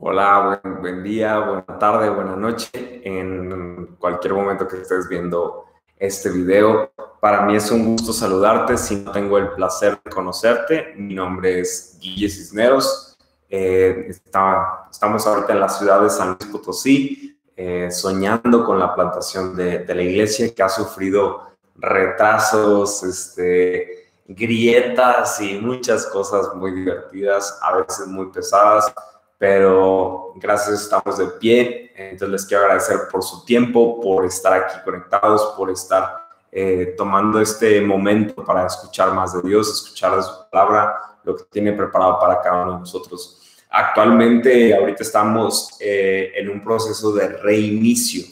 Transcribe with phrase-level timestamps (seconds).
[0.00, 2.70] Hola, buen, día, buena tarde, buena noche,
[3.02, 5.64] en cualquier momento que estés viendo
[5.98, 6.92] este video.
[7.20, 10.94] Para mí es un gusto saludarte, si no tengo el placer de conocerte.
[10.96, 13.18] Mi nombre es Guille Cisneros.
[13.50, 19.56] Eh, estamos ahorita en la ciudad de San Luis Potosí, eh, soñando con la plantación
[19.56, 27.78] de, la iglesia que ha sufrido retrasos, este, grietas y muchas cosas muy divertidas, a
[27.78, 28.94] veces muy pesadas,
[29.38, 31.92] pero gracias estamos de pie.
[31.96, 37.40] Entonces les quiero agradecer por su tiempo, por estar aquí conectados, por estar eh, tomando
[37.40, 42.18] este momento para escuchar más de Dios, escuchar de su palabra, lo que tiene preparado
[42.18, 43.40] para cada uno de nosotros.
[43.70, 48.24] Actualmente, ahorita estamos eh, en un proceso de reinicio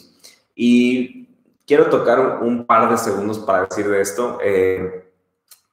[0.55, 1.27] y
[1.65, 4.39] quiero tocar un, par de segundos para decir de esto.
[4.41, 5.03] Eh,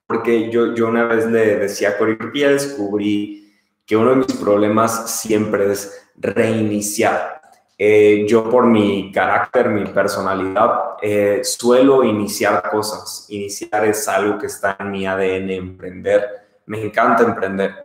[0.06, 3.43] porque yo, yo una vez le decía a Cori, ya descubrí
[3.86, 7.40] que uno de mis problemas siempre es reiniciar.
[7.76, 13.26] Eh, yo por mi carácter, mi personalidad, eh, suelo iniciar cosas.
[13.28, 16.46] Iniciar es algo que está en mi ADN, emprender.
[16.66, 17.84] Me encanta emprender,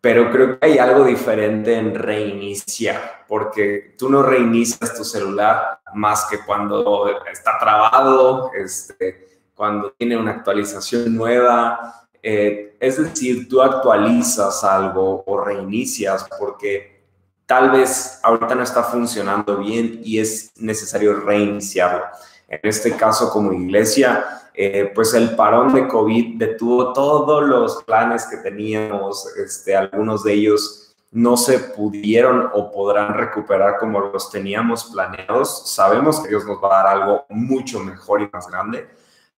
[0.00, 6.26] pero creo que hay algo diferente en reiniciar, porque tú no reinicias tu celular más
[6.26, 12.07] que cuando está trabado, este, cuando tiene una actualización nueva.
[12.30, 17.00] Eh, es decir, tú actualizas algo o reinicias porque
[17.46, 22.04] tal vez ahorita no está funcionando bien y es necesario reiniciarlo.
[22.46, 28.26] En este caso, como iglesia, eh, pues el parón de COVID detuvo todos los planes
[28.26, 34.84] que teníamos, este, algunos de ellos no se pudieron o podrán recuperar como los teníamos
[34.92, 35.72] planeados.
[35.72, 38.86] Sabemos que Dios nos va a dar algo mucho mejor y más grande,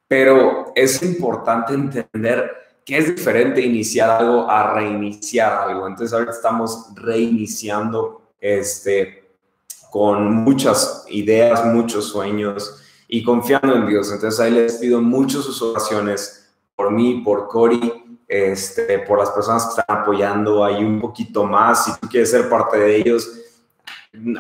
[0.06, 5.86] pero es importante entender que es diferente iniciar algo a reiniciar algo.
[5.86, 9.28] Entonces ahorita estamos reiniciando este,
[9.90, 14.10] con muchas ideas, muchos sueños y confiando en Dios.
[14.10, 19.64] Entonces ahí les pido muchas sus oraciones por mí, por Cori, este, por las personas
[19.64, 21.84] que están apoyando ahí un poquito más.
[21.84, 23.30] Si tú quieres ser parte de ellos,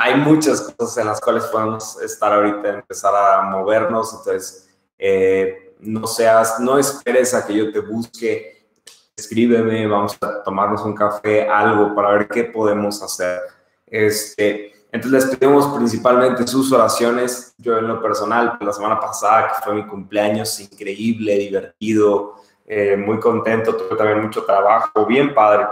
[0.00, 4.10] hay muchas cosas en las cuales podemos estar ahorita, empezar a movernos.
[4.14, 8.68] Entonces, eh, no seas, no esperes a que yo te busque,
[9.16, 13.40] escríbeme, vamos a tomarnos un café, algo para ver qué podemos hacer.
[13.86, 17.54] Este, entonces les pedimos principalmente sus oraciones.
[17.58, 23.18] Yo en lo personal, la semana pasada, que fue mi cumpleaños, increíble, divertido, eh, muy
[23.18, 25.66] contento, tuve también mucho trabajo, bien padre.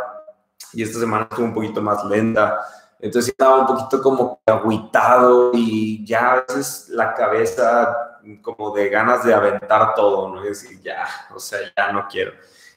[0.73, 2.61] Y esta semana estuvo un poquito más lenta.
[2.99, 9.25] Entonces estaba un poquito como agüitado y ya a veces la cabeza como de ganas
[9.25, 10.45] de aventar todo, ¿no?
[10.45, 12.33] Y decir, ya, o sea, ya no quiero.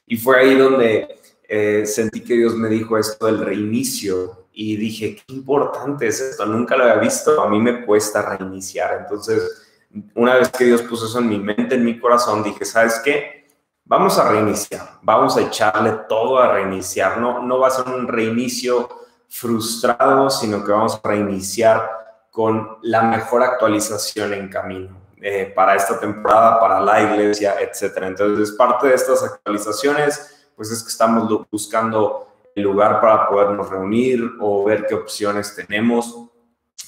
[0.06, 5.16] Y fue ahí donde eh, sentí que Dios me dijo esto del reinicio y dije,
[5.16, 8.98] qué importante es esto, nunca lo había visto, a mí me cuesta reiniciar.
[9.00, 9.68] Entonces,
[10.14, 13.48] una vez que Dios puso eso en mi mente, en mi corazón, dije, ¿sabes qué?
[13.84, 18.06] Vamos a reiniciar, vamos a echarle todo a reiniciar, no, no va a ser un
[18.06, 18.88] reinicio
[19.28, 21.90] frustrado, sino que vamos a reiniciar
[22.30, 24.99] con la mejor actualización en camino.
[25.22, 28.06] Eh, para esta temporada, para la iglesia, etcétera.
[28.06, 34.30] Entonces, parte de estas actualizaciones, pues es que estamos buscando el lugar para podernos reunir
[34.40, 36.14] o ver qué opciones tenemos.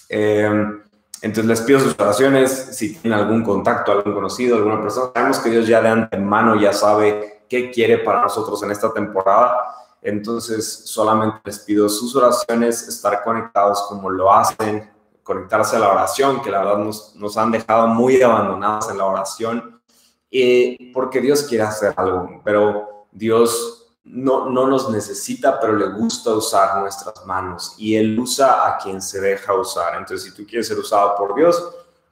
[0.09, 0.83] Em,
[1.21, 5.11] entonces les pido sus oraciones, si tienen algún contacto, algún conocido, alguna persona.
[5.15, 9.57] Sabemos que Dios ya de antemano ya sabe qué quiere para nosotros en esta temporada.
[10.01, 14.91] Entonces solamente les pido sus oraciones, estar conectados como lo hacen,
[15.23, 19.07] conectarse a la oración, que la verdad nos, nos han dejado muy abandonados en la
[19.07, 19.81] oración,
[20.31, 26.31] eh, porque Dios quiere hacer algo, pero Dios no, no nos necesita, pero le gusta
[26.31, 29.95] usar nuestras manos y Él usa a quien se deja usar.
[29.97, 31.63] Entonces, si tú quieres ser usado por Dios,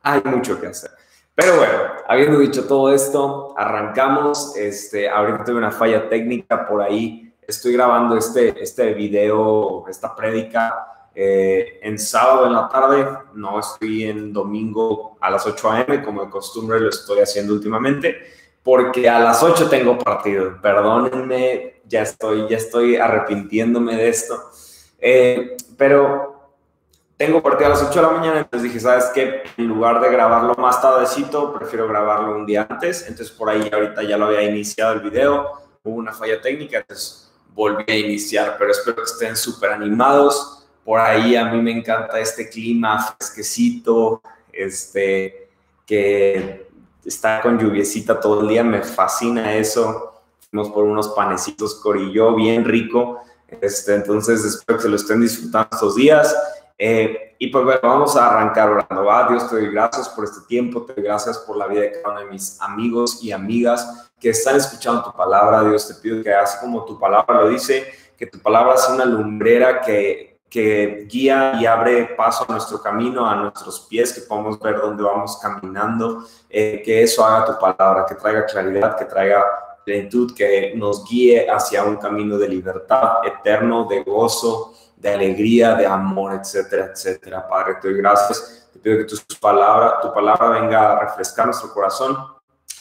[0.03, 0.91] hay mucho que hacer.
[1.35, 4.55] Pero bueno, habiendo dicho todo esto, arrancamos.
[4.57, 7.35] Este, ahorita tuve una falla técnica por ahí.
[7.41, 14.05] Estoy grabando este, este video, esta prédica eh, en sábado en la tarde, no estoy
[14.05, 16.03] en domingo a las 8 a.m.
[16.03, 18.17] como de costumbre lo estoy haciendo últimamente,
[18.63, 20.61] porque a las 8 tengo partido.
[20.63, 24.51] Perdónenme, ya estoy, ya estoy arrepintiéndome de esto.
[25.01, 26.53] Eh, pero
[27.17, 29.43] tengo partido a las 8 de la mañana, entonces dije, ¿sabes qué?
[29.57, 33.03] En lugar de grabarlo más tardecito, prefiero grabarlo un día antes.
[33.09, 37.31] Entonces por ahí ahorita ya lo había iniciado el video, hubo una falla técnica, entonces
[37.53, 40.60] volví a iniciar, pero espero que estén súper animados
[40.91, 44.21] por ahí a mí me encanta este clima fresquecito,
[44.53, 45.49] este,
[45.87, 46.67] que
[47.05, 50.21] está con lluviecita todo el día, me fascina eso.
[50.51, 53.21] Fuimos por unos panecitos corillo bien rico.
[53.61, 56.37] Este, entonces, espero que se lo estén disfrutando estos días.
[56.77, 59.05] Eh, y pues bueno, vamos a arrancar orando.
[59.05, 62.03] Va, Dios, te doy gracias por este tiempo, te doy gracias por la vida de
[62.03, 65.63] cada uno de mis amigos y amigas que están escuchando tu palabra.
[65.63, 67.87] Dios, te pido que así como tu palabra lo dice,
[68.19, 73.25] que tu palabra sea una lumbrera que, que guía y abre paso a nuestro camino,
[73.25, 78.05] a nuestros pies, que podamos ver dónde vamos caminando, eh, que eso haga tu palabra,
[78.07, 79.45] que traiga claridad, que traiga
[79.85, 85.87] plenitud, que nos guíe hacia un camino de libertad eterno, de gozo, de alegría, de
[85.87, 87.49] amor, etcétera, etcétera.
[87.49, 88.69] Padre, te doy gracias.
[88.73, 92.17] Te pido que tu palabra, tu palabra venga a refrescar nuestro corazón,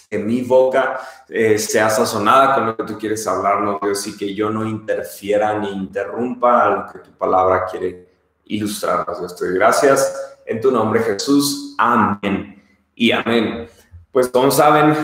[0.09, 4.33] que mi boca eh, sea sazonada con lo que tú quieres hablarnos, Dios, y que
[4.33, 8.09] yo no interfiera ni interrumpa a lo que tu palabra quiere
[8.45, 9.19] ilustrarnos.
[9.19, 10.37] Dios, te gracias.
[10.45, 11.75] En tu nombre, Jesús.
[11.77, 12.63] Amén.
[12.95, 13.69] Y amén.
[14.11, 14.95] Pues como saben,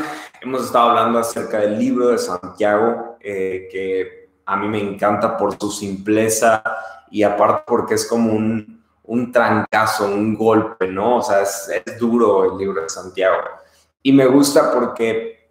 [0.42, 5.58] hemos estado hablando acerca del libro de Santiago, eh, que a mí me encanta por
[5.60, 6.64] su simpleza
[7.12, 11.18] y aparte porque es como un, un trancazo, un golpe, ¿no?
[11.18, 13.38] O sea, es, duro el libro de Santiago.
[14.06, 15.50] Y me gusta porque,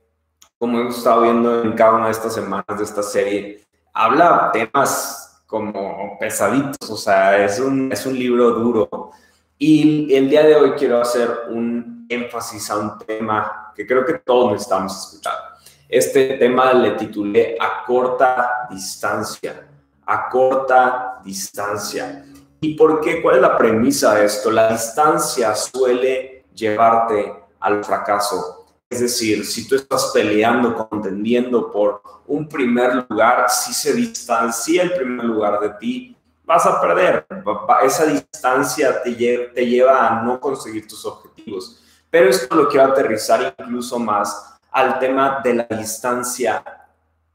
[0.57, 5.43] como hemos estado viendo en cada una de estas semanas de esta serie, habla temas
[5.45, 9.11] como pesaditos, o sea, es un, es un libro duro.
[9.59, 14.19] Y el día de hoy quiero hacer un énfasis a un tema que creo que
[14.19, 15.35] todos necesitamos escuchar.
[15.89, 19.67] Este tema le titulé A corta distancia
[20.07, 22.25] a corta distancia.
[22.61, 23.23] ¿Y por qué?
[23.23, 24.51] ¿Cuál es la premisa de esto?
[24.51, 28.67] La distancia suele llevarte al fracaso.
[28.91, 34.93] Es decir, si tú estás peleando, contendiendo por un primer lugar, si se distancia el
[34.93, 37.27] primer lugar de ti, vas a perder.
[37.83, 41.83] Esa distancia te, lleva a no conseguir tus objetivos.
[42.11, 46.63] Pero esto lo quiero aterrizar incluso más al tema de la distancia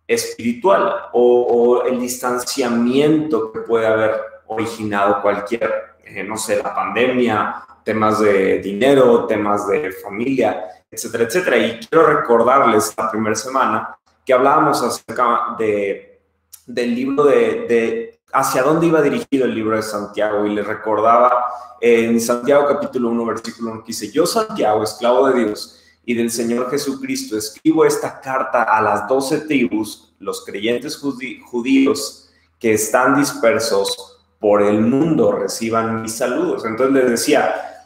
[0.08, 8.20] espiritual o, el distanciamiento que puede haber originado cualquier, eh, no sé, la pandemia, temas
[8.20, 11.58] de dinero, temas de familia, etcétera, etcétera.
[11.58, 16.22] Y quiero recordarles la primera semana que hablábamos acerca de,
[16.68, 21.46] del libro de, de hacia dónde iba dirigido el libro de Santiago y les recordaba
[21.82, 26.30] en Santiago capítulo 1 versículo 1 que dice, yo Santiago, esclavo de Dios, y del
[26.30, 34.20] Señor Jesucristo, escribo esta carta a las doce tribus, los creyentes judíos que están dispersos
[34.40, 36.66] por el mundo, reciban mis saludos.
[36.66, 37.79] Entonces les decía,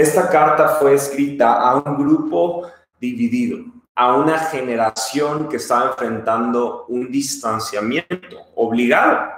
[0.00, 2.68] esta carta fue escrita a un grupo
[3.00, 3.64] dividido,
[3.96, 9.28] a una generación que estaba enfrentando un distanciamiento obligado,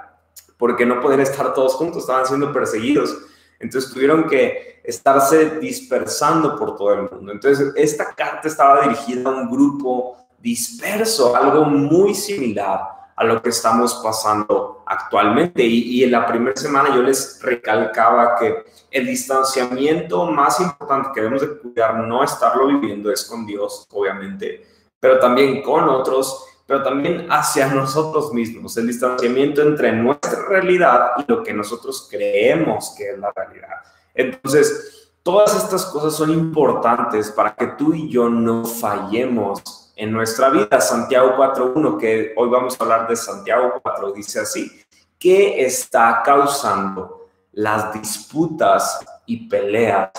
[0.57, 3.17] porque no podían estar todos juntos, estaban siendo perseguidos.
[3.59, 7.31] Entonces tuvieron que estarse dispersando por todo el mundo.
[7.31, 12.81] Entonces, esta carta estaba dirigida a un grupo disperso, algo muy similar
[13.15, 15.63] a lo que estamos pasando actualmente.
[15.63, 21.41] Y, en la primera semana yo les recalcaba que el distanciamiento más importante que debemos
[21.41, 24.65] de cuidar, no estarlo viviendo, es con Dios, obviamente,
[24.99, 31.31] pero también con otros, pero también hacia nosotros mismos, el distanciamiento entre nuestra realidad y
[31.31, 33.69] lo que nosotros creemos que es la realidad.
[34.13, 40.49] Entonces, todas estas cosas son importantes para que tú y yo no fallemos en nuestra
[40.49, 40.81] vida.
[40.81, 44.83] Santiago 4.1, que hoy vamos a hablar de Santiago 4, dice así,
[45.19, 50.09] ¿qué está causando las disputas y peleas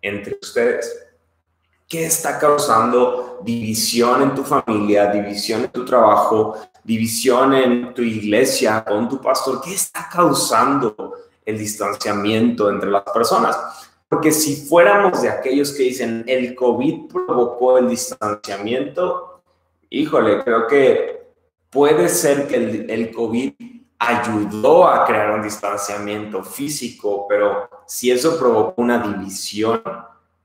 [0.00, 1.06] entre ustedes?
[1.86, 8.82] ¿Qué está causando división en tu familia, división en tu trabajo, división en tu iglesia
[8.82, 9.60] con tu pastor?
[9.60, 11.14] ¿Qué está causando
[11.48, 13.56] el distanciamiento entre las personas.
[14.08, 19.42] Porque si fuéramos de aquellos que dicen el COVID provocó el distanciamiento,
[19.90, 21.28] híjole, creo que
[21.70, 23.52] puede ser que el, el COVID
[23.98, 29.82] ayudó a crear un distanciamiento físico, pero si eso provocó una división,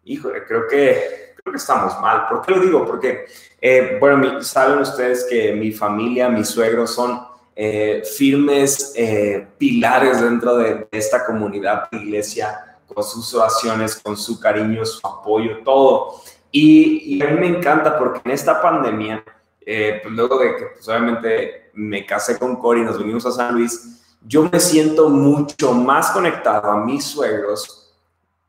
[0.04, 2.28] híjole, creo que, creo que estamos mal.
[2.28, 2.86] ¿Por qué lo digo?
[2.86, 3.26] Porque,
[3.62, 7.22] eh, bueno, saben ustedes que mi familia, mis suegros son
[7.56, 14.40] eh, firmes eh, pilares dentro de, esta comunidad de iglesia, con sus oraciones, con su
[14.40, 16.22] cariño, su apoyo, todo.
[16.52, 19.24] Y, a mí me encanta porque en esta pandemia,
[19.66, 23.32] eh, pues luego de que pues obviamente me casé con Cory y nos vinimos a
[23.32, 27.94] San Luis, yo me siento mucho más conectado a mis suegros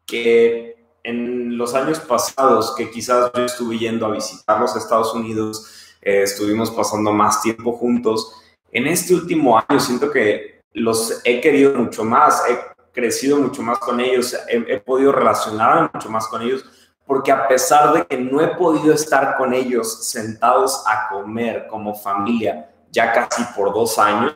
[0.06, 5.96] que en los años pasados, que quizás yo estuve yendo a visitarlos a Estados Unidos,
[6.00, 12.04] estuvimos pasando más tiempo juntos en este último año siento que los he querido mucho
[12.04, 12.58] más, he
[12.94, 16.64] crecido mucho más con ellos, he, podido relacionarme mucho más con ellos,
[17.04, 21.94] porque a pesar de que no he podido estar con ellos sentados a comer como
[21.94, 24.32] familia ya casi por dos años,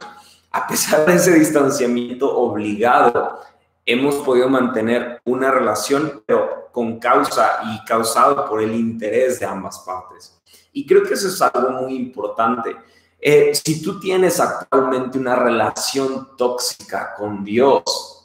[0.51, 3.41] a pesar de ese distanciamiento obligado,
[3.87, 9.79] hemos podido mantener una relación, pero con causa y causado por el interés de ambas
[9.81, 10.39] partes.
[10.73, 12.77] Y creo que eso es algo muy importante.
[13.21, 18.18] Eh, si tú tienes actualmente una relación tóxica con Dios,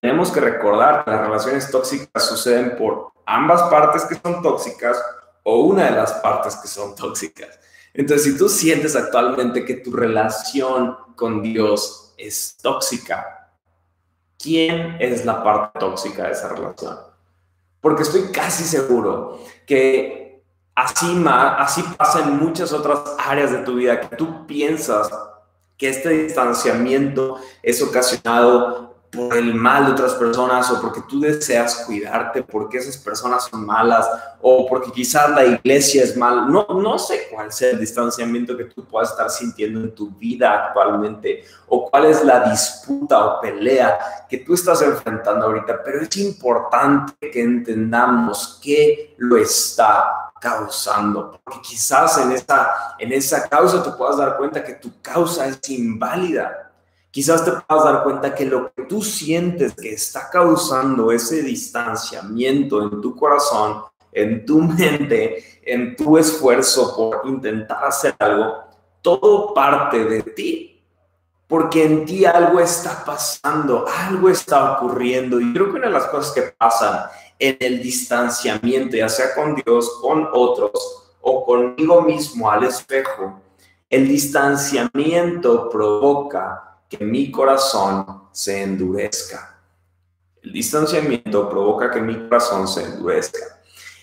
[0.00, 5.00] tenemos que recordar que las relaciones tóxicas suceden por ambas partes que son tóxicas
[5.42, 7.58] o una de las partes que son tóxicas.
[7.92, 13.50] Entonces, si tú sientes actualmente que tu relación con Dios es tóxica,
[14.38, 16.96] ¿quién es la parte tóxica de esa relación?
[17.80, 20.42] Porque estoy casi seguro que
[20.74, 25.10] así, así pasa en muchas otras áreas de tu vida, que tú piensas
[25.76, 31.84] que este distanciamiento es ocasionado por el mal de otras personas o porque tú deseas
[31.84, 34.08] cuidarte, porque esas personas son malas
[34.40, 36.50] o porque quizás la iglesia es mal.
[36.50, 40.66] No, no sé cuál sea el distanciamiento que tú puedas estar sintiendo en tu vida
[40.66, 43.98] actualmente o cuál es la disputa o pelea
[44.28, 51.60] que tú estás enfrentando ahorita, pero es importante que entendamos qué lo está causando, porque
[51.60, 56.69] quizás en esa, en esa causa te puedas dar cuenta que tu causa es inválida
[57.10, 62.82] quizás te puedas dar cuenta que lo que tú sientes que está causando ese distanciamiento
[62.82, 68.64] en tu corazón, en tu mente, en tu esfuerzo por intentar hacer algo,
[69.02, 70.66] todo parte de ti.
[71.46, 75.40] Porque en ti algo está pasando, algo está ocurriendo.
[75.40, 79.56] Y creo que una de las cosas que pasan en el distanciamiento, ya sea con
[79.56, 80.70] Dios, con otros
[81.20, 83.40] o conmigo mismo al espejo,
[83.88, 89.56] el distanciamiento provoca que mi corazón se endurezca.
[90.42, 93.60] El distanciamiento provoca que mi corazón se endurezca.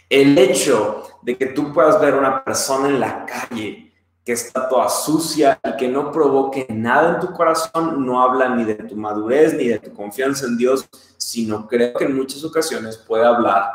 [0.09, 4.87] El hecho de que tú puedas ver una persona en la calle que está toda
[4.87, 9.53] sucia y que no provoque nada en tu corazón, no habla ni de tu madurez
[9.53, 13.69] ni de tu confianza en Dios, sino creo que en muchas ocasiones puede hablar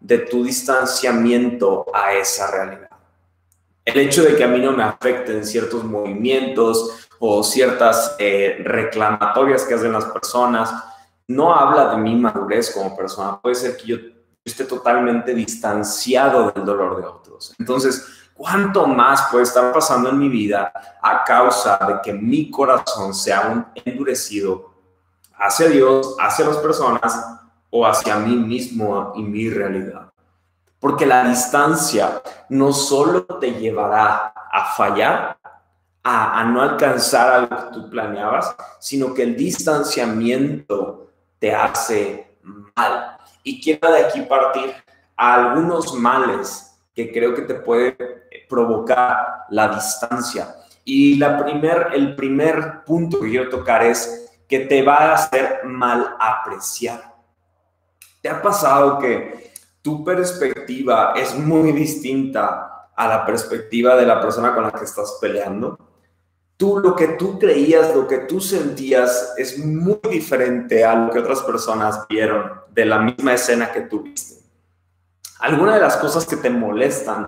[0.00, 2.93] de tu distanciamiento a esa realidad.
[3.84, 9.64] El hecho de que a mí no me afecten ciertos movimientos o ciertas eh, reclamatorias
[9.64, 10.72] que hacen las personas,
[11.28, 13.38] no habla de mi madurez como persona.
[13.40, 13.96] Puede ser que yo
[14.44, 17.54] esté totalmente distanciado del dolor de otros.
[17.58, 20.72] Entonces, ¿cuánto más puede estar pasando en mi vida
[21.02, 24.70] a causa de que mi corazón sea endurecido
[25.38, 27.26] hacia Dios, hacia las personas
[27.70, 30.13] o hacia mí mismo y mi realidad?
[30.84, 35.38] Porque la distancia no solo te llevará a fallar,
[36.02, 42.36] a, no alcanzar algo que tú planeabas, sino que el distanciamiento te hace
[42.76, 43.16] mal.
[43.42, 44.74] Y quiero de aquí partir
[45.16, 47.96] a algunos males que creo que te puede
[48.46, 50.54] provocar la distancia.
[50.84, 57.14] Y el primer punto que quiero tocar es que te va a hacer mal apreciar.
[58.20, 59.53] ¿Te ha pasado que
[59.84, 65.18] tu perspectiva es muy distinta a la perspectiva de la persona con la que estás
[65.20, 65.78] peleando?
[66.56, 71.18] tú lo que tú creías, lo que tú sentías es muy diferente a lo que
[71.18, 74.42] otras personas vieron de la misma escena que tú viste.
[75.40, 77.26] Algunas de las cosas que te molestan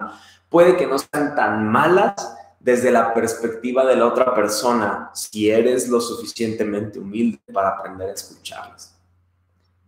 [0.49, 2.15] puede que no sean tan malas
[2.61, 8.15] desde la perspectiva de la otra persona si eres lo suficientemente humilde para aprender a
[8.15, 8.96] escucharlas.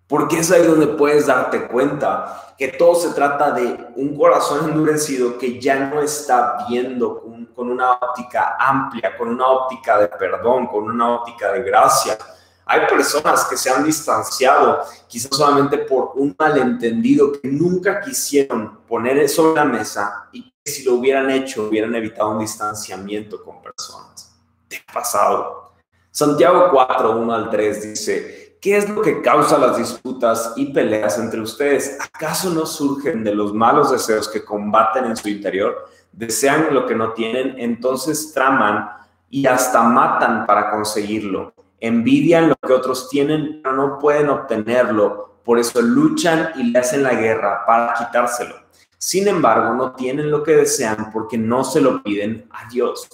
[0.08, 5.38] Porque es ahí donde puedes darte cuenta que todo se trata de un corazón endurecido
[5.38, 7.22] que ya no está viendo
[7.54, 12.16] con, una óptica amplia, con una óptica de perdón, con una óptica de gracia.
[12.64, 19.28] Hay personas que se han distanciado quizás solamente por un malentendido que nunca quisieron poner
[19.28, 24.34] sobre la mesa y que si lo hubieran hecho hubieran evitado un distanciamiento con personas.
[24.68, 25.72] ¿Te ha pasado?
[26.10, 31.18] Santiago 4, 1 al 3 dice, ¿Qué es lo que causa las disputas y peleas
[31.18, 31.96] entre ustedes?
[32.02, 35.88] ¿Acaso no surgen de los malos deseos que combaten en su interior?
[36.12, 38.90] Desean lo que no tienen, entonces traman
[39.30, 41.54] y hasta matan para conseguirlo.
[41.80, 45.40] Envidian lo que otros tienen, pero no pueden obtenerlo.
[45.42, 48.54] Por eso luchan y le hacen la guerra para quitárselo.
[48.98, 53.08] Sin embargo, no tienen lo que desean porque no se lo piden a Dios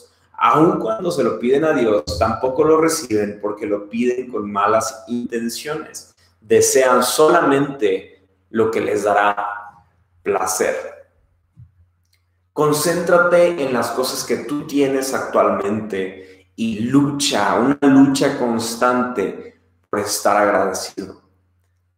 [0.45, 5.05] aun cuando se lo piden a Dios, tampoco lo reciben porque lo piden con malas
[5.09, 6.15] intenciones.
[6.39, 9.37] Desean solamente lo que les dará
[10.23, 10.77] placer.
[12.53, 19.59] Concéntrate en las cosas que tú tienes actualmente y lucha, una lucha constante
[19.89, 21.23] por estar agradecido.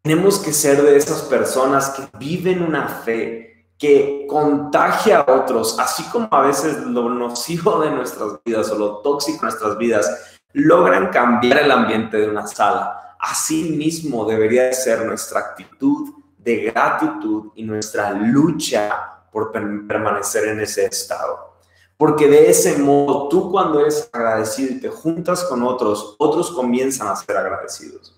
[0.03, 6.03] Tenemos que ser de esas personas que viven una fe que contagia a otros, así
[6.05, 11.11] como a veces lo nocivo de nuestras vidas o lo tóxico de nuestras vidas logran
[11.11, 13.17] cambiar el ambiente de una sala.
[13.19, 20.87] Así mismo debería ser nuestra actitud de gratitud y nuestra lucha por permanecer en ese
[20.87, 21.57] estado.
[21.99, 27.09] Porque de ese modo, tú cuando eres agradecido y te juntas con otros, otros comienzan
[27.09, 28.16] a ser agradecidos.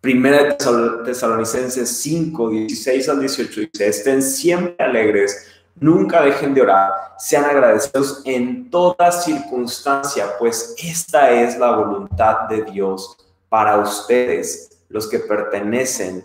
[0.00, 7.44] Primera Tesalonicenses 5, 16 al 18 dice, estén siempre alegres, nunca dejen de orar, sean
[7.44, 13.16] agradecidos en toda circunstancia, pues esta es la voluntad de Dios
[13.48, 16.24] para ustedes, los que pertenecen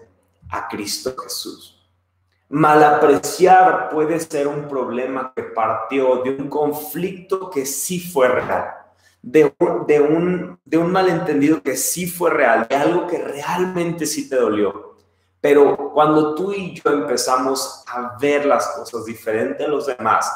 [0.52, 1.84] a Cristo Jesús.
[2.50, 8.83] Malapreciar puede ser un problema que partió de un conflicto que sí fue real
[9.24, 9.56] de,
[9.88, 14.36] de, un, de un malentendido que sí fue real, de algo que realmente sí te
[14.36, 14.98] dolió.
[15.40, 20.30] Pero cuando tú y yo empezamos a ver las cosas diferente a los demás,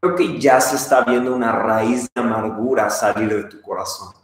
[0.00, 4.14] creo que ya se está viendo una raíz de amargura salir de tu corazón.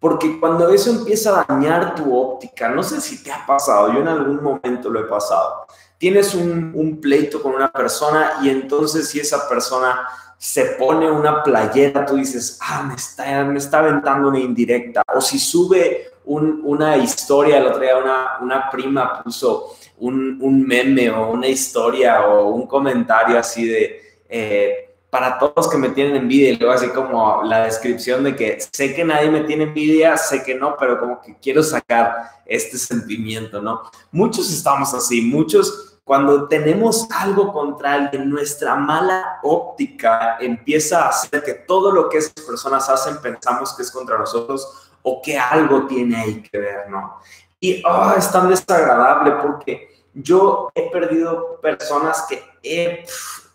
[0.00, 4.00] Porque cuando eso empieza a dañar tu óptica, no sé si te ha pasado, yo
[4.00, 5.66] en algún momento lo he pasado.
[5.96, 11.42] Tienes un, un pleito con una persona y entonces si esa persona se pone una
[11.42, 15.02] playera, tú dices, ah, me está, me está aventando una indirecta.
[15.14, 21.10] O si sube una historia, el otro día una, una prima puso un, un, meme
[21.10, 26.50] o una historia o un comentario así de, eh, para todos que me tienen envidia,
[26.50, 30.42] y luego así como la descripción de que sé que nadie me tiene envidia, sé
[30.42, 33.82] que no, pero como que quiero sacar este sentimiento, ¿no?
[34.12, 41.44] Muchos estamos así, muchos cuando tenemos algo contra alguien, nuestra mala óptica empieza a hacer
[41.44, 45.86] que todo lo que esas personas hacen pensamos que es contra nosotros o que algo
[45.86, 47.18] tiene ahí que ver, ¿no?
[47.60, 53.04] Y oh, es tan desagradable porque yo he perdido personas que he,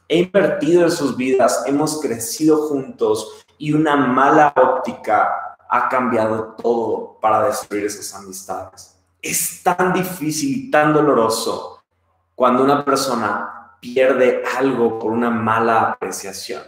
[0.08, 7.18] he invertido en sus vidas, hemos crecido juntos y una mala óptica ha cambiado todo
[7.20, 8.96] para destruir esas amistades.
[9.24, 11.73] Es tan difícil y tan doloroso
[12.36, 16.62] cuando una persona pierde algo por una mala apreciación.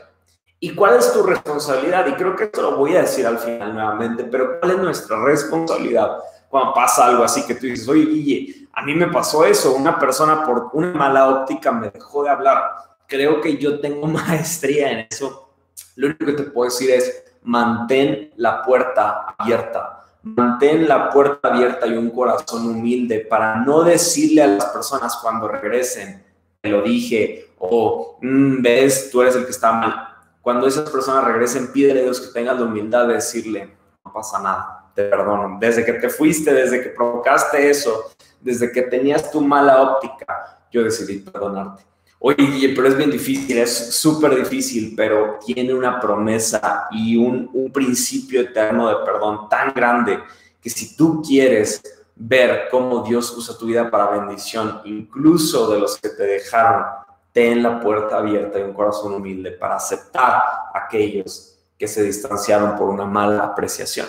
[0.60, 2.08] ¿Y cuál es tu responsabilidad?
[2.08, 5.24] Y creo que esto lo voy a decir al final nuevamente, pero ¿cuál es nuestra
[5.24, 6.18] responsabilidad
[6.50, 10.00] cuando pasa algo así que tú dices, oye, Guille, a mí me pasó eso, una
[10.00, 12.72] persona por una mala óptica me dejó de hablar.
[13.08, 15.50] Creo que yo tengo maestría en eso.
[15.96, 19.95] Lo único que te puedo decir es, mantén la puerta abierta
[20.26, 25.48] mantén la puerta abierta y un corazón humilde para no decirle a las personas cuando
[25.48, 26.24] regresen,
[26.62, 30.10] te lo dije, o mm, ves, tú eres el que está mal.
[30.42, 34.42] Cuando esas personas regresen, pídele a Dios que tengas la humildad de decirle, no pasa
[34.42, 35.58] nada, te perdono.
[35.60, 38.12] Desde que te fuiste, desde que provocaste eso,
[38.42, 41.84] desde que tenías tu mala óptica, yo decidí perdonarte.
[42.20, 47.72] Oye, pero es bien difícil, es súper difícil, pero tiene una promesa y un, un,
[47.72, 50.20] principio eterno de perdón tan grande
[50.62, 51.82] que si tú quieres
[52.16, 56.86] ver cómo Dios usa tu vida para bendición, incluso de los que te dejaron,
[57.32, 62.78] ten la puerta abierta y un corazón humilde para aceptar a aquellos que se distanciaron
[62.78, 64.08] por una mala apreciación.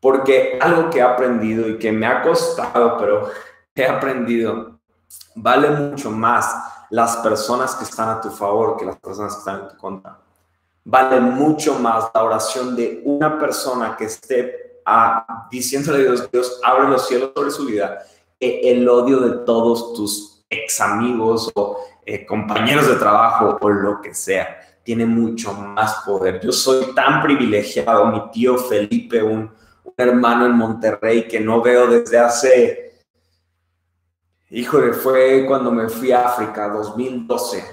[0.00, 3.30] Porque algo que he aprendido y que me ha costado, pero
[3.74, 4.80] he aprendido,
[5.36, 9.60] vale mucho más las personas que están a tu favor que las personas que están
[9.60, 10.18] en tu contra.
[10.84, 16.60] Vale mucho más la oración de una persona que esté ah, diciéndole a Dios, Dios,
[16.64, 18.02] abre los cielos sobre su vida,
[18.38, 24.00] que el odio de todos tus ex amigos o eh, compañeros de trabajo o lo
[24.00, 24.58] que sea.
[24.82, 26.40] Tiene mucho más poder.
[26.40, 29.50] Yo soy tan privilegiado, mi tío Felipe, un
[29.96, 32.89] hermano en Monterrey que no veo desde hace
[34.52, 37.64] Híjole, fue cuando me fui a África, 2012.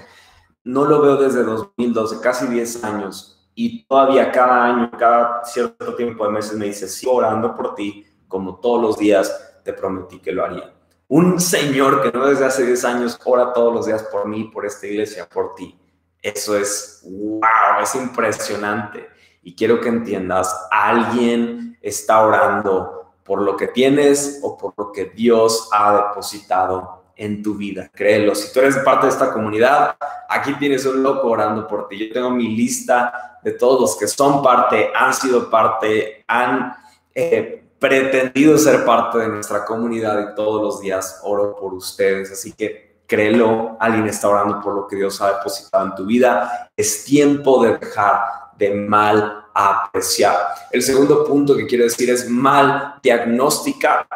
[0.62, 3.50] No lo veo desde 2012, casi 10 años.
[3.56, 8.06] Y todavía cada año, cada cierto tiempo de meses me dice, sigo orando por ti,
[8.28, 10.72] como todos los días te prometí que lo haría.
[11.08, 14.64] Un señor que no desde hace 10 años ora todos los días por mí, por
[14.64, 15.76] esta iglesia, por ti.
[16.22, 19.08] Eso es, wow, es impresionante.
[19.42, 22.97] Y quiero que entiendas, alguien está orando
[23.28, 27.90] por lo que tienes o por lo que Dios ha depositado en tu vida.
[27.94, 29.96] Créelo, si tú eres parte de esta comunidad,
[30.30, 32.08] aquí tienes un loco orando por ti.
[32.08, 36.74] Yo tengo mi lista de todos los que son parte, han sido parte, han
[37.14, 42.32] eh, pretendido ser parte de nuestra comunidad y todos los días oro por ustedes.
[42.32, 46.70] Así que créelo, alguien está orando por lo que Dios ha depositado en tu vida.
[46.74, 48.22] Es tiempo de dejar
[48.56, 50.36] de mal apreciar.
[50.70, 54.06] El segundo punto que quiero decir es mal diagnosticar.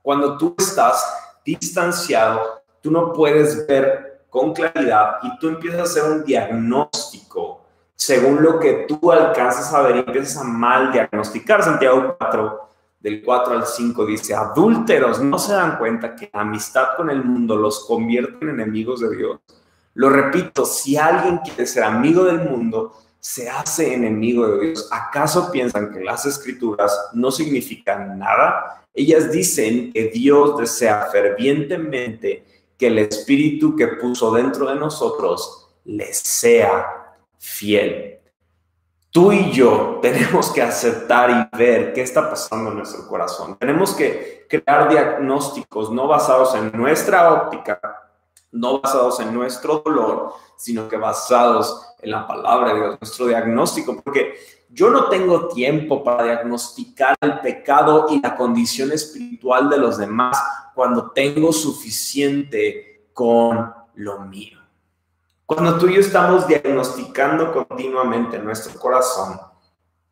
[0.00, 1.04] Cuando tú estás
[1.44, 7.62] distanciado, tú no puedes ver con claridad y tú empiezas a hacer un diagnóstico
[7.94, 11.62] según lo que tú alcanzas a ver y empiezas a mal diagnosticar.
[11.62, 16.96] Santiago 4, del 4 al 5 dice, adúlteros, ¿no se dan cuenta que la amistad
[16.96, 19.38] con el mundo los convierte en enemigos de Dios?
[19.94, 24.88] Lo repito, si alguien quiere ser amigo del mundo, se hace enemigo de Dios.
[24.90, 28.84] ¿Acaso piensan que las escrituras no significan nada?
[28.92, 32.44] Ellas dicen que Dios desea fervientemente
[32.76, 38.18] que el espíritu que puso dentro de nosotros les sea fiel.
[39.12, 43.56] Tú y yo tenemos que aceptar y ver qué está pasando en nuestro corazón.
[43.56, 47.80] Tenemos que crear diagnósticos no basados en nuestra óptica,
[48.50, 54.02] no basados en nuestro dolor, sino que basados en la palabra de Dios, nuestro diagnóstico,
[54.02, 54.34] porque
[54.68, 60.36] yo no tengo tiempo para diagnosticar el pecado y la condición espiritual de los demás
[60.74, 64.58] cuando tengo suficiente con lo mío.
[65.46, 69.38] Cuando tú y yo estamos diagnosticando continuamente nuestro corazón,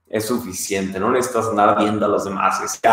[0.06, 2.90] es suficiente, no necesitas andar viendo a los demás, es que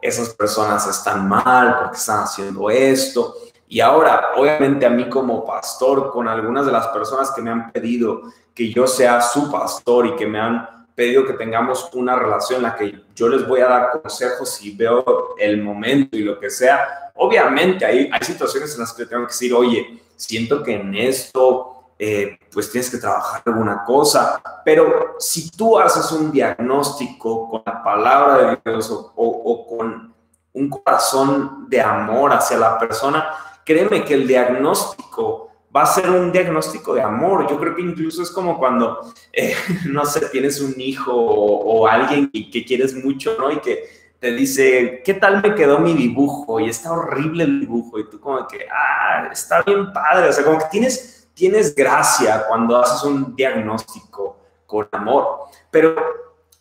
[0.00, 3.34] esas personas están mal porque están haciendo esto,
[3.72, 7.72] y ahora, obviamente a mí como pastor, con algunas de las personas que me han
[7.72, 8.20] pedido
[8.54, 12.64] que yo sea su pastor y que me han pedido que tengamos una relación en
[12.64, 16.50] la que yo les voy a dar consejos y veo el momento y lo que
[16.50, 20.94] sea, obviamente hay, hay situaciones en las que tengo que decir, oye, siento que en
[20.94, 27.62] esto eh, pues tienes que trabajar alguna cosa, pero si tú haces un diagnóstico con
[27.64, 30.12] la palabra de Dios o, o con
[30.52, 33.30] un corazón de amor hacia la persona,
[33.72, 37.48] créeme que el diagnóstico va a ser un diagnóstico de amor.
[37.48, 39.54] Yo creo que incluso es como cuando, eh,
[39.86, 43.50] no sé, tienes un hijo o, alguien que, que, quieres mucho, ¿no?
[43.50, 43.84] Y que
[44.20, 46.60] te dice, ¿qué tal me quedó mi dibujo?
[46.60, 47.98] Y está horrible el dibujo.
[47.98, 50.28] Y tú como que, ah, está bien padre.
[50.28, 55.38] O sea, como que tienes, tienes gracia cuando haces un diagnóstico con amor.
[55.70, 55.96] Pero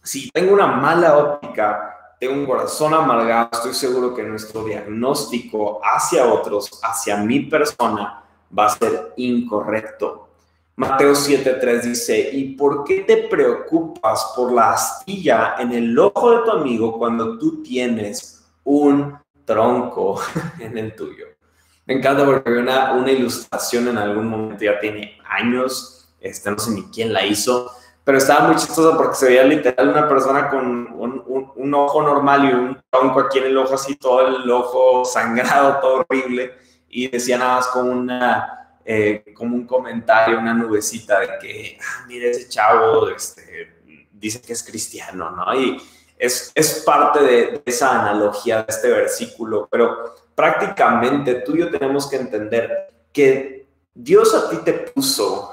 [0.02, 1.90] si tengo una mala óptica,
[2.21, 8.23] tengo un corazón amargado, estoy seguro que nuestro diagnóstico hacia otros, hacia mi persona,
[8.55, 10.29] va a ser incorrecto.
[10.75, 16.43] Mateo 7:3 dice, ¿y por qué te preocupas por la astilla en el ojo de
[16.43, 20.21] tu amigo cuando tú tienes un tronco
[20.60, 21.25] en el tuyo?
[21.88, 26.69] Me encanta porque una, una ilustración en algún momento, ya tiene años, este, no sé
[26.69, 27.71] ni quién la hizo,
[28.04, 32.50] pero estaba muy chistoso porque se veía literal una persona con un, un, ojo normal
[32.50, 36.54] y un tronco aquí en el ojo, así todo el ojo sangrado, todo horrible,
[36.90, 42.06] y decía nada más como, una, eh, como un comentario, una nubecita de que, ah,
[42.08, 45.54] mire ese chavo, este, dice que es cristiano, ¿no?
[45.54, 45.82] Y
[46.18, 52.10] es, es parte de esa analogía de este versículo, pero prácticamente tú y yo tenemos
[52.10, 55.51] que entender que Dios a ti te puso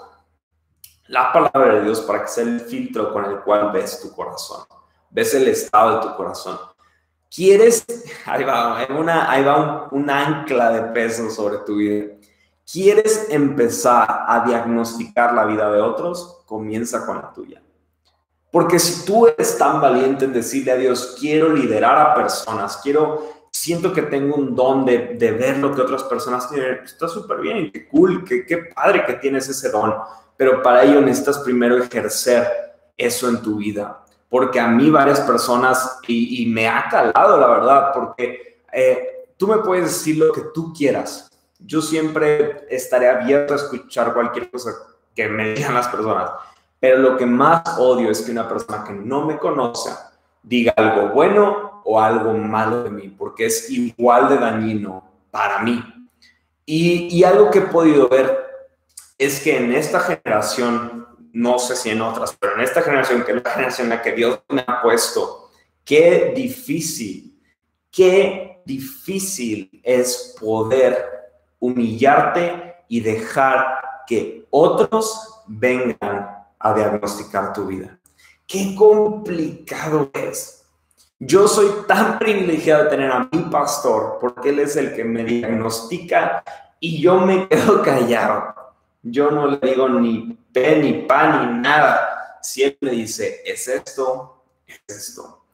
[1.08, 4.64] la palabra de Dios para que sea el filtro con el cual ves tu corazón,
[5.10, 6.58] ves el estado de tu corazón.
[7.34, 7.84] ¿Quieres?
[8.26, 12.14] Ahí va, una, ahí va un, ancla de peso sobre tu vida.
[12.70, 16.42] ¿Quieres empezar a diagnosticar la vida de otros?
[16.46, 17.62] Comienza con la tuya.
[18.50, 23.46] Porque si tú eres tan valiente en decirle a Dios, quiero liderar a personas, quiero,
[23.50, 27.40] siento que tengo un don de, de ver lo que otras personas tienen, está súper
[27.40, 29.94] bien, qué cool, qué, qué padre que tienes ese don
[30.38, 32.46] pero para ello necesitas primero ejercer
[32.96, 34.04] eso en tu vida.
[34.30, 39.58] Porque a mí varias personas, y, me ha calado la verdad, porque eh, tú me
[39.58, 41.28] puedes decir lo que tú quieras.
[41.58, 44.70] Yo siempre estaré abierto a escuchar cualquier cosa
[45.14, 46.30] que me digan las personas.
[46.78, 49.90] Pero lo que más odio es que una persona que no me conoce
[50.40, 55.82] diga algo bueno o algo malo de mí, porque es igual de dañino para mí.
[56.64, 58.47] Y, y algo que he podido ver
[59.18, 63.32] es que en esta generación, no sé si en otras, pero en esta generación, que
[63.32, 65.50] es la generación en la que Dios me ha puesto,
[65.84, 67.38] qué difícil,
[67.90, 71.04] qué difícil es poder
[71.58, 77.98] humillarte y dejar que otros vengan a diagnosticar tu vida.
[78.46, 80.64] Qué complicado es.
[81.18, 85.24] Yo soy tan privilegiado de tener a mi pastor porque él es el que me
[85.24, 86.44] diagnostica
[86.78, 88.54] y yo me quedo callado.
[89.02, 92.38] Yo no le digo ni pe, ni pa, ni nada.
[92.42, 95.44] Siempre dice, es esto, es esto.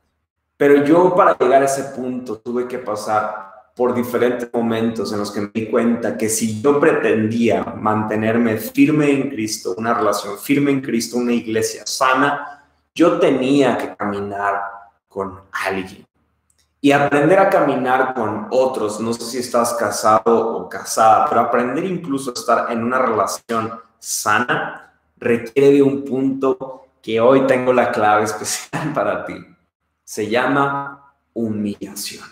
[0.56, 5.32] Pero yo para llegar a ese punto tuve que pasar por diferentes momentos en los
[5.32, 10.70] que me di cuenta que si yo pretendía mantenerme firme en Cristo, una relación firme
[10.70, 14.62] en Cristo, una iglesia sana, yo tenía que caminar
[15.08, 16.06] con alguien
[16.84, 19.00] y aprender a caminar con otros.
[19.00, 23.72] No sé si estás casado o casada, pero aprender incluso a estar en una relación
[23.98, 29.32] sana requiere de un punto que hoy tengo la clave especial para ti.
[30.04, 32.28] Se llama humillación.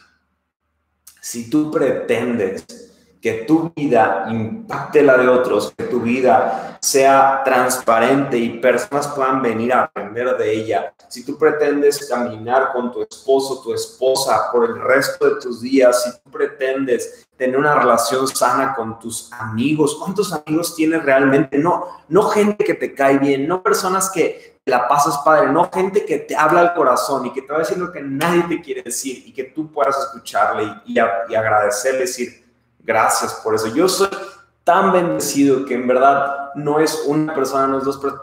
[1.19, 2.92] Si tú pretendes
[3.23, 9.41] que tu vida impacte la de otros, que tu vida sea transparente y personas puedan
[9.41, 10.93] venir a aprender de ella.
[11.07, 16.03] Si tú pretendes caminar con tu esposo, tu esposa por el resto de tus días,
[16.03, 21.59] si tú pretendes tener una relación sana con tus amigos, ¿cuántos amigos tienes realmente?
[21.59, 26.05] No, no gente que te cae bien, no personas que la pasas padre, no gente
[26.05, 28.61] que te habla al corazón y que te va a decir lo que nadie te
[28.61, 32.42] quiere decir y que tú puedas escucharle y, y agradecerle, decir,
[32.83, 33.69] Gracias por eso.
[33.69, 34.09] Yo soy
[34.65, 38.23] tan bendecido que en verdad no es una persona, no es dos, pero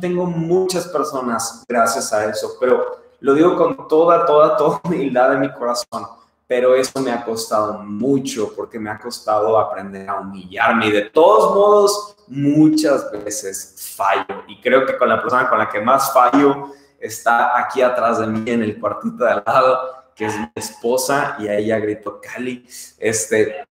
[0.00, 2.56] tengo muchas personas gracias a eso.
[2.60, 6.06] Pero lo digo con toda, toda, toda humildad de mi corazón.
[6.46, 11.02] Pero eso me ha costado mucho porque me ha costado aprender a humillarme y de
[11.02, 14.42] todos modos muchas veces fallo.
[14.48, 18.26] Y creo que con la persona con la que más fallo está aquí atrás de
[18.26, 19.78] mí en el cuartito de al lado,
[20.14, 22.66] que es mi esposa, y a ella grito, Cali,
[22.98, 23.64] este,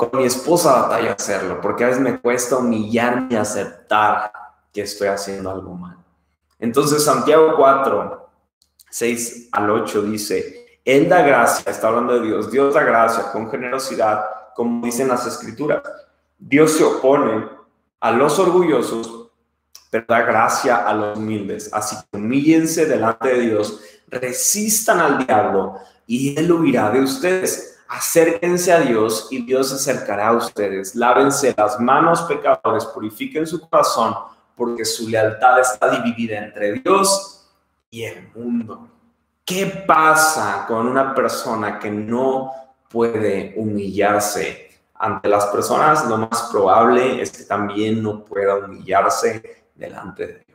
[0.00, 4.32] con mi esposa batalla hacerlo, porque a veces me cuesta humillarme y aceptar
[4.72, 5.98] que estoy haciendo algo mal.
[6.58, 8.30] Entonces, Santiago 4,
[8.88, 13.50] 6 al 8 dice, Él da gracia, está hablando de Dios, Dios da gracia con
[13.50, 14.24] generosidad,
[14.56, 15.82] como dicen las escrituras.
[16.38, 17.50] Dios se opone
[18.00, 19.28] a los orgullosos,
[19.90, 21.68] pero da gracia a los humildes.
[21.74, 25.74] Así que humíllense delante de Dios, resistan al diablo
[26.06, 30.94] y Él huirá de ustedes acérquense a Dios y Dios se acercará a ustedes.
[30.94, 34.14] Lávense las manos, pecadores, purifiquen su corazón,
[34.54, 37.50] porque su lealtad está dividida entre Dios
[37.90, 38.88] y el mundo.
[39.44, 42.52] ¿Qué pasa con una persona que no
[42.88, 46.08] puede humillarse ante las personas?
[46.08, 50.49] Lo más probable es que también no pueda humillarse delante de.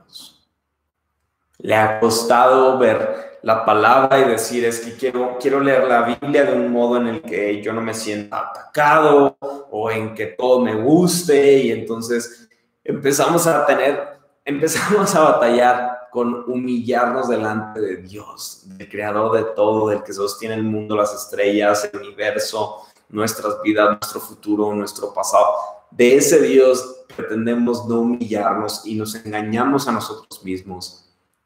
[1.60, 6.46] Le ha costado ver la palabra y decir es que quiero, quiero leer la Biblia
[6.46, 10.62] de un modo en el que yo no me sienta atacado o en que todo
[10.62, 12.50] me guste y entonces
[12.84, 19.90] empezamos a tener, empezamos a batallar con humillarnos delante de Dios, del creador de todo,
[19.90, 25.46] del que sostiene el mundo, las estrellas, el universo, nuestras vidas, nuestro futuro, nuestro pasado.
[25.92, 31.05] De ese Dios pretendemos no humillarnos y nos engañamos a nosotros mismos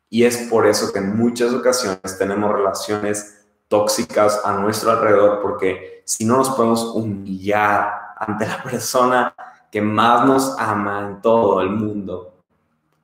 [0.09, 6.01] y es por eso que en muchas ocasiones tenemos relaciones tóxicas a nuestro alrededor, porque
[6.05, 9.35] si no nos podemos humillar ante la persona
[9.71, 12.43] que más nos ama en todo el mundo,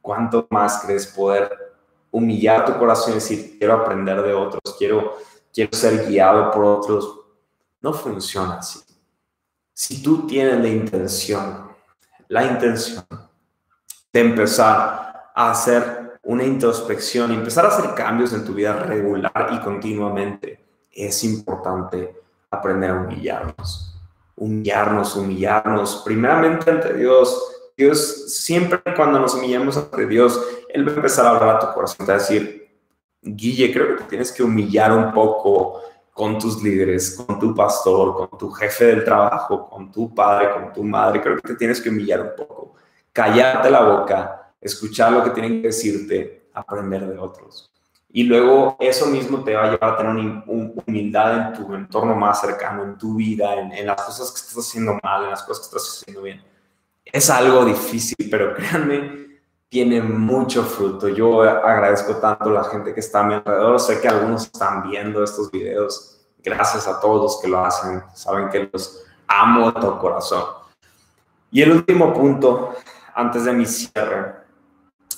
[0.01, 1.55] ¿cuánto más crees poder
[2.09, 5.17] humillar tu corazón y decir, quiero aprender de otros, quiero,
[5.53, 7.19] quiero ser guiado por otros?
[7.81, 8.79] No funciona así.
[9.73, 11.69] Si tú tienes la intención,
[12.29, 13.05] la intención
[14.11, 19.59] de empezar a hacer una introspección empezar a hacer cambios en tu vida regular y
[19.59, 20.59] continuamente,
[20.91, 22.15] es importante
[22.49, 23.95] aprender a humillarnos.
[24.35, 27.71] Humillarnos, humillarnos, primeramente ante Dios.
[27.77, 31.73] Dios, siempre cuando nos humillamos ante Dios, Él va a empezar a hablar a tu
[31.73, 32.71] corazón, te a decir,
[33.21, 38.15] Guille, creo que te tienes que humillar un poco con tus líderes, con tu pastor,
[38.15, 41.21] con tu jefe del trabajo, con tu padre, con tu madre.
[41.21, 42.73] Creo que te tienes que humillar un poco.
[43.11, 47.71] Callarte la boca escuchar lo que tienen que decirte, aprender de otros.
[48.09, 52.15] Y luego eso mismo te va a llevar a tener una humildad en tu entorno
[52.15, 55.67] más cercano, en tu vida, en, las cosas que estás haciendo mal, en las cosas
[55.67, 56.41] que estás haciendo bien.
[57.03, 61.09] Es algo difícil, pero créanme, tiene mucho fruto.
[61.09, 63.79] Yo agradezco tanto a la gente que está a mi alrededor.
[63.81, 66.25] Sé que algunos están viendo estos videos.
[66.41, 68.01] Gracias a todos los que lo hacen.
[68.13, 70.45] Saben que los amo de todo corazón.
[71.51, 72.75] Y el último punto,
[73.13, 74.44] antes de mi cierre,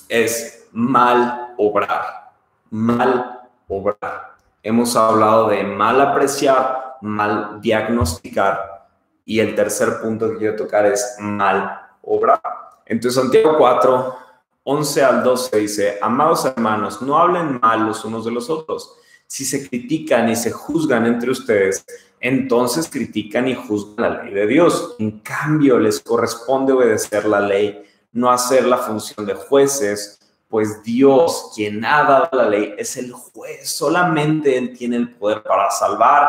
[0.08, 2.32] es mal obrar,
[2.70, 4.36] mal obrar.
[4.62, 8.86] Hemos hablado de mal apreciar, mal diagnosticar
[9.24, 12.40] y el tercer punto que quiero tocar es mal obrar.
[12.86, 14.16] Entonces Santiago 4,
[14.64, 18.96] 11 al 12 dice, amados hermanos, no hablen mal los unos de los otros.
[19.26, 21.84] Si se critican y se juzgan entre ustedes,
[22.20, 24.96] entonces critican y juzgan la ley de Dios.
[24.98, 27.84] En cambio, les corresponde obedecer la ley
[28.18, 33.12] no hacer la función de jueces, pues Dios, quien ha dado la ley, es el
[33.12, 36.28] juez, solamente Él tiene el poder para salvar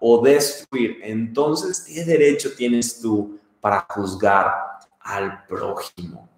[0.00, 1.00] o destruir.
[1.02, 4.52] Entonces, ¿qué derecho tienes tú para juzgar
[5.00, 6.28] al prójimo?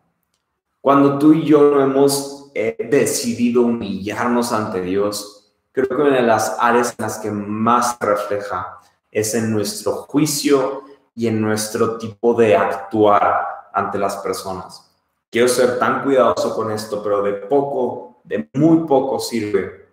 [0.81, 6.57] Cuando tú y yo hemos eh, decidido humillarnos ante Dios, creo que una de las
[6.59, 8.79] áreas en las que más se refleja
[9.11, 10.83] es en nuestro juicio
[11.15, 14.90] y en nuestro tipo de actuar ante las personas.
[15.31, 19.89] Quiero ser tan cuidadoso con esto, pero de poco, de muy poco sirve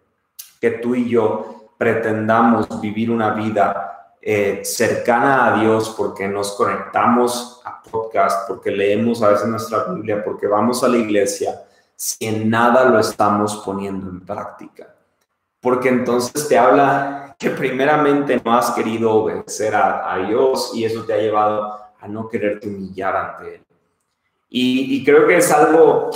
[0.60, 7.62] que tú y yo pretendamos vivir una vida eh, cercana a Dios porque nos conectamos
[7.64, 11.64] a podcast, porque leemos a veces nuestra Biblia, porque vamos a la iglesia,
[11.96, 14.94] si en nada lo estamos poniendo en práctica.
[15.62, 21.04] Porque entonces te habla que primeramente no has querido obedecer a, a Dios y eso
[21.04, 23.67] te ha llevado a no quererte humillar ante Él.
[24.50, 26.10] Y, creo que es algo,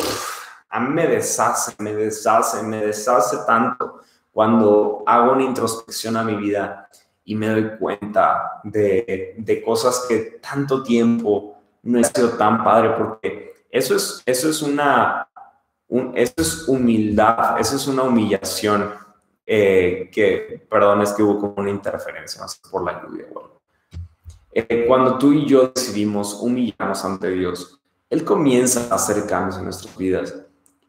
[0.70, 6.36] a mí me deshace, me deshace, me deshace tanto cuando hago una introspección a mi
[6.36, 6.88] vida
[7.26, 12.92] y me doy cuenta de, de cosas que tanto tiempo no he sido tan padre,
[12.92, 15.28] porque eso es, eso es una,
[16.16, 18.94] eso es humildad, eso es una humillación
[19.46, 23.26] eh, que, perdón, es que hubo como una interferencia, por la lluvia.
[24.54, 27.81] Eh, cuando tú y yo decidimos humillarnos ante Dios,
[28.12, 30.36] Él comienza a hacer cambios en nuestras vidas.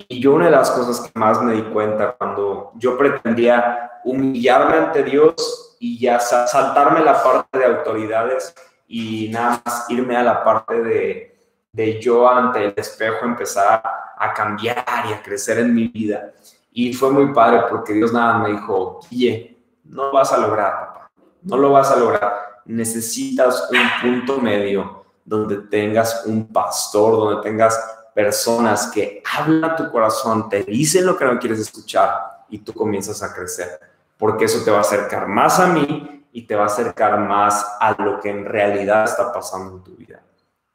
[0.08, 4.76] Y yo una de las cosas que más me di cuenta cuando yo pretendía humillarme
[4.76, 8.54] ante Dios y ya saltarme la parte de autoridades
[8.86, 11.40] y nada más irme a la parte de,
[11.72, 13.82] de yo ante el espejo empezar
[14.18, 16.32] a cambiar y a crecer en mi vida.
[16.72, 21.10] Y fue muy padre porque Dios nada me dijo, oye, no vas a lograr, papá,
[21.42, 27.78] no lo vas a lograr necesitas un punto medio donde tengas un pastor, donde tengas
[28.14, 33.22] personas que hablan tu corazón, te dicen lo que no quieres escuchar y tú comienzas
[33.22, 33.80] a crecer,
[34.18, 37.64] porque eso te va a acercar más a mí y te va a acercar más
[37.80, 40.22] a lo que en realidad está pasando en tu vida.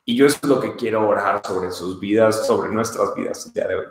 [0.05, 3.67] Y yo es lo que quiero orar sobre sus vidas, sobre nuestras vidas el día
[3.67, 3.85] de hoy.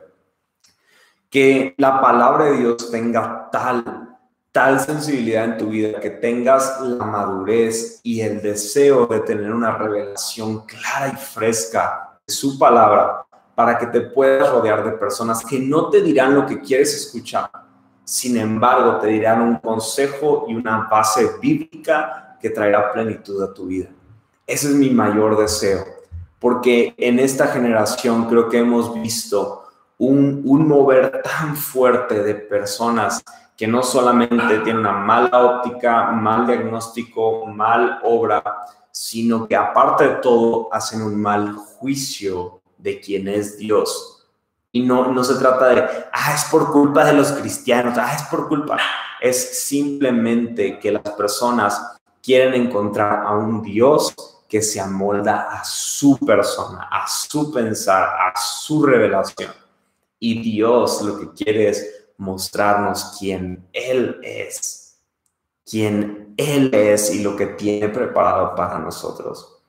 [1.29, 4.16] Que la palabra de Dios tenga tal
[4.57, 9.77] tal sensibilidad en tu vida, que tengas la madurez y el deseo de tener una
[9.77, 15.59] revelación clara y fresca de su palabra para que te puedas rodear de personas que
[15.59, 17.51] no te dirán lo que quieres escuchar,
[18.03, 23.67] sin embargo te dirán un consejo y una base bíblica que traerá plenitud a tu
[23.67, 23.91] vida.
[24.47, 25.85] Ese es mi mayor deseo,
[26.39, 29.65] porque en esta generación creo que hemos visto
[29.99, 33.23] un, un mover tan fuerte de personas
[33.57, 38.43] que no solamente tiene una mala óptica, mal diagnóstico, mal obra,
[38.91, 44.27] sino que aparte de todo hacen un mal juicio de quién es Dios.
[44.73, 45.81] Y no, no se trata de,
[46.13, 48.77] ah, es por culpa de los cristianos, ah, es por culpa.
[49.21, 54.15] Es simplemente que las personas quieren encontrar a un Dios
[54.49, 59.51] que se amolda a su persona, a su pensar, a su revelación.
[60.19, 65.01] Y Dios lo que quiere es mostrarnos quién Él es,
[65.65, 69.63] quién Él es y lo que tiene preparado para nosotros.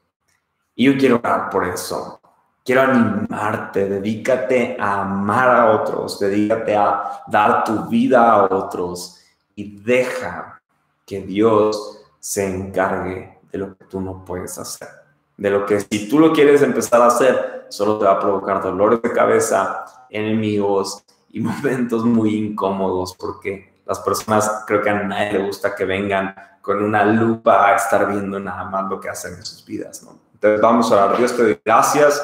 [0.75, 2.19] Y yo quiero orar por eso.
[2.63, 9.21] Quiero animarte, dedícate a amar a otros, dedícate a dar tu vida a otros
[9.55, 10.61] y deja
[11.05, 14.89] que Dios se encargue de lo que tú no puedes hacer.
[15.37, 18.61] De lo que si tú lo quieres empezar a hacer, solo te va a provocar
[18.61, 21.05] dolores de cabeza, enemigos
[21.37, 26.35] y momentos muy incómodos porque las personas creo que a nadie le gusta que vengan
[26.61, 30.19] con una lupa a estar viendo nada más lo que hacen en sus vidas, ¿no?
[30.33, 31.17] Entonces vamos a orar.
[31.17, 32.21] Dios te doy gracias,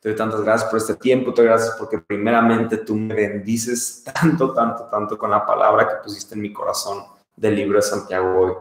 [0.00, 4.02] te doy tantas gracias por este tiempo, te doy gracias porque primeramente tú me bendices
[4.20, 7.04] tanto, tanto, tanto con la palabra que pusiste en mi corazón
[7.36, 8.52] del libro de Santiago hoy.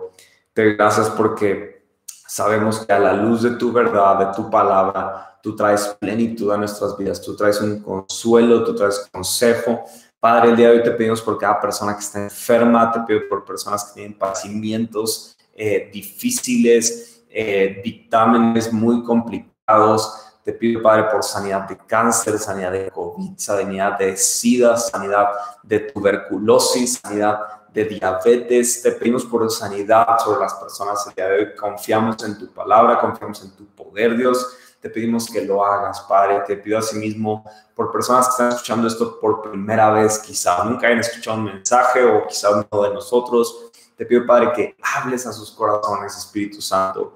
[0.54, 5.33] Te doy gracias porque sabemos que a la luz de tu verdad, de tu palabra,
[5.44, 9.84] tú traes plenitud a nuestras vidas, tú traes un consuelo, tú traes consejo.
[10.18, 13.28] Padre, el día de hoy te pedimos por cada persona que está enferma, te pido
[13.30, 20.38] por personas que tienen padecimientos eh, difíciles, eh, dictámenes muy complicados.
[20.46, 25.28] Te pido, Padre, por sanidad de cáncer, sanidad de COVID, sanidad de SIDA, sanidad
[25.62, 27.40] de tuberculosis, sanidad
[27.74, 28.82] de diabetes.
[28.82, 31.56] Te pedimos por sanidad sobre las personas el día de hoy.
[31.60, 36.42] Confiamos en tu palabra, confiamos en tu poder, Dios te pedimos que lo hagas, Padre.
[36.46, 41.00] Te pido asimismo por personas que están escuchando esto por primera vez, quizá nunca hayan
[41.00, 43.72] escuchado un mensaje o quizá uno de nosotros.
[43.96, 47.16] Te pido, Padre, que hables a sus corazones, Espíritu Santo.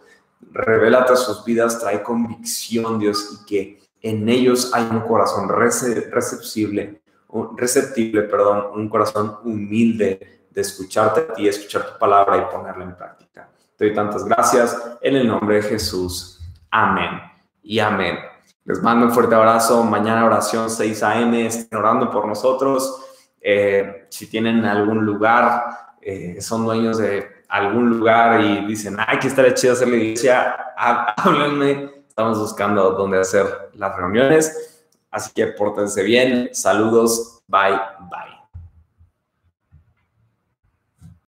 [0.49, 7.01] Revélate a sus vidas, trae convicción, Dios, y que en ellos hay un corazón receptible,
[7.57, 12.95] receptible, perdón, un corazón humilde de escucharte a ti, escuchar tu palabra y ponerla en
[12.95, 13.49] práctica.
[13.76, 16.39] Te doy tantas gracias en el nombre de Jesús.
[16.72, 17.36] Amén
[17.68, 18.18] y amén.
[18.63, 19.84] Les mando un fuerte abrazo.
[19.84, 21.45] Mañana oración 6 a.m.
[21.45, 23.03] Estén orando por nosotros.
[23.41, 25.63] Eh, si tienen algún lugar,
[26.01, 30.55] eh, son dueños de algún lugar y dicen, ay, que estaría chido hacer la iglesia,
[30.78, 31.91] háblenme.
[32.07, 34.86] Estamos buscando dónde hacer las reuniones.
[35.11, 36.49] Así que pórtense bien.
[36.53, 37.41] Saludos.
[37.47, 38.26] Bye, bye.